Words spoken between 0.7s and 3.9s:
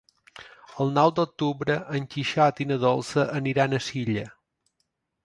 El nou d'octubre en Quixot i na Dolça aniran a